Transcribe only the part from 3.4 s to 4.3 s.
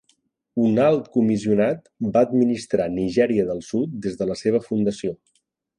del Sud des